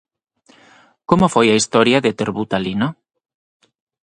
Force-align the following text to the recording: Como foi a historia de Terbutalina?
Como 1.09 1.25
foi 1.33 1.47
a 1.49 1.59
historia 1.61 2.03
de 2.05 2.11
Terbutalina? 2.21 2.87